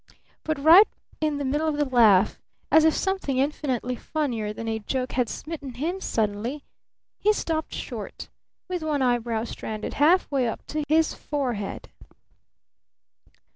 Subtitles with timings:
[0.43, 0.87] But right
[1.19, 2.39] in the middle of the laugh
[2.71, 6.63] as if something infinitely funnier than a joke had smitten him suddenly
[7.19, 8.27] he stopped short,
[8.67, 11.89] with one eyebrow stranded half way up his forehead.